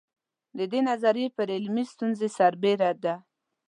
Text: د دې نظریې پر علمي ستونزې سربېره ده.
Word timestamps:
د 0.57 0.59
دې 0.71 0.79
نظریې 0.89 1.27
پر 1.35 1.47
علمي 1.55 1.83
ستونزې 1.93 2.27
سربېره 2.37 2.91
ده. 3.03 3.15